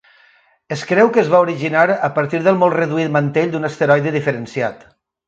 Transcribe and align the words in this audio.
Es 0.75 0.85
creu 0.91 1.11
que 1.17 1.19
es 1.23 1.27
va 1.33 1.41
originar 1.43 1.83
a 2.07 2.09
partir 2.15 2.39
del 2.47 2.57
molt 2.63 2.77
reduït 2.79 3.13
mantell 3.19 3.53
d'un 3.57 3.69
asteroide 3.71 4.15
diferenciat. 4.17 4.83